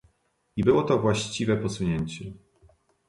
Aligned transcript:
I 0.55 0.63
było 0.63 0.83
to 0.83 0.99
właściwe 0.99 1.57
posunięcie! 1.57 2.33